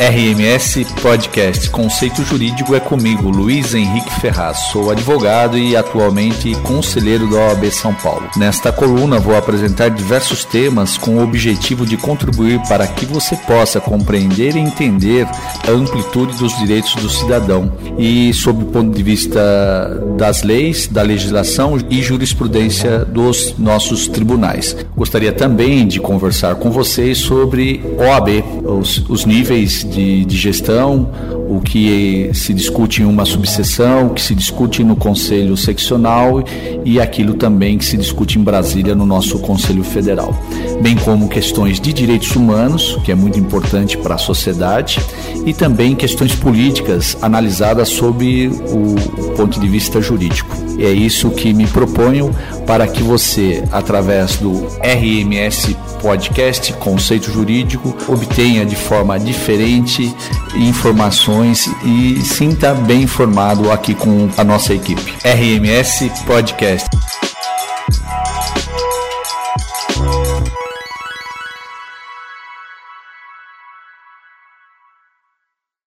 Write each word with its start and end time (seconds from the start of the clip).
RMS 0.00 0.84
Podcast 1.02 1.68
Conceito 1.70 2.22
Jurídico 2.22 2.72
é 2.72 2.78
comigo, 2.78 3.30
Luiz 3.30 3.74
Henrique 3.74 4.20
Ferraz. 4.20 4.56
Sou 4.70 4.92
advogado 4.92 5.58
e 5.58 5.76
atualmente 5.76 6.54
conselheiro 6.62 7.28
da 7.28 7.36
OAB 7.48 7.68
São 7.72 7.92
Paulo. 7.92 8.30
Nesta 8.36 8.70
coluna 8.70 9.18
vou 9.18 9.36
apresentar 9.36 9.88
diversos 9.88 10.44
temas 10.44 10.96
com 10.96 11.16
o 11.16 11.22
objetivo 11.24 11.84
de 11.84 11.96
contribuir 11.96 12.60
para 12.68 12.86
que 12.86 13.04
você 13.04 13.34
possa 13.34 13.80
compreender 13.80 14.54
e 14.54 14.60
entender 14.60 15.26
a 15.66 15.72
amplitude 15.72 16.38
dos 16.38 16.56
direitos 16.58 16.94
do 16.94 17.10
cidadão 17.10 17.72
e 17.98 18.32
sob 18.32 18.62
o 18.62 18.66
ponto 18.66 18.96
de 18.96 19.02
vista 19.02 19.40
das 20.16 20.44
leis, 20.44 20.86
da 20.86 21.02
legislação 21.02 21.76
e 21.90 22.00
jurisprudência 22.02 23.04
dos 23.04 23.56
nossos 23.58 24.06
tribunais. 24.06 24.76
Gostaria 24.96 25.32
também 25.32 25.88
de 25.88 25.98
conversar 25.98 26.54
com 26.54 26.70
vocês 26.70 27.18
sobre 27.18 27.82
OAB, 27.98 28.44
os, 28.64 29.04
os 29.08 29.24
níveis 29.24 29.87
de, 29.88 30.24
de 30.24 30.36
gestão, 30.36 31.10
o 31.48 31.60
que 31.60 32.30
se 32.34 32.52
discute 32.52 33.02
em 33.02 33.04
uma 33.04 33.24
subseção, 33.24 34.08
o 34.08 34.10
que 34.10 34.20
se 34.20 34.34
discute 34.34 34.84
no 34.84 34.94
Conselho 34.94 35.56
Seccional 35.56 36.44
e 36.84 37.00
aquilo 37.00 37.34
também 37.34 37.78
que 37.78 37.84
se 37.84 37.96
discute 37.96 38.38
em 38.38 38.42
Brasília 38.42 38.94
no 38.94 39.06
nosso 39.06 39.38
Conselho 39.38 39.82
Federal, 39.82 40.34
bem 40.82 40.96
como 40.96 41.28
questões 41.28 41.80
de 41.80 41.92
direitos 41.92 42.36
humanos, 42.36 42.98
que 43.04 43.10
é 43.10 43.14
muito 43.14 43.38
importante 43.38 43.96
para 43.96 44.16
a 44.16 44.18
sociedade, 44.18 45.00
e 45.46 45.54
também 45.54 45.94
questões 45.94 46.34
políticas 46.34 47.16
analisadas 47.22 47.88
sob 47.88 48.48
o 48.48 49.34
ponto 49.36 49.58
de 49.58 49.66
vista 49.66 50.00
jurídico. 50.00 50.67
E 50.78 50.84
é 50.84 50.90
isso 50.90 51.30
que 51.30 51.52
me 51.52 51.66
proponho 51.66 52.34
para 52.66 52.86
que 52.86 53.02
você, 53.02 53.64
através 53.72 54.36
do 54.36 54.66
RMS 54.80 55.76
Podcast 56.00 56.72
Conceito 56.74 57.32
Jurídico, 57.32 57.94
obtenha 58.06 58.64
de 58.64 58.76
forma 58.76 59.18
diferente 59.18 60.14
informações 60.54 61.68
e 61.84 62.20
sinta 62.22 62.72
bem 62.72 63.02
informado 63.02 63.70
aqui 63.72 63.94
com 63.94 64.28
a 64.36 64.44
nossa 64.44 64.72
equipe. 64.72 65.12
RMS 65.24 66.10
Podcast. 66.24 66.88